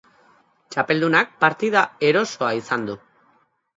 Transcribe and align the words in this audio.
Txapeldunak 0.75 1.35
partida 1.45 1.83
erosoa 2.09 2.51
izan 2.63 2.89
du. 2.89 2.97